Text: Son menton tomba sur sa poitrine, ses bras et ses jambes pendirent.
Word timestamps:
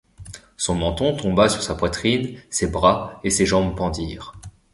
Son 0.57 0.73
menton 0.73 1.15
tomba 1.15 1.47
sur 1.47 1.61
sa 1.61 1.75
poitrine, 1.75 2.41
ses 2.49 2.65
bras 2.71 3.19
et 3.23 3.29
ses 3.29 3.45
jambes 3.45 3.77
pendirent. 3.77 4.33